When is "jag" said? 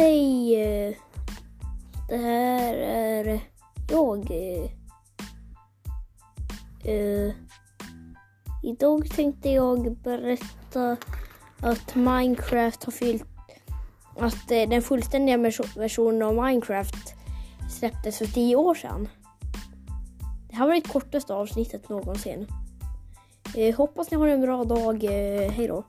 3.90-4.30, 9.50-9.96